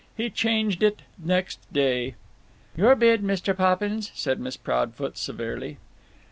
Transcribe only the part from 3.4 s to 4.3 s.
Poppins,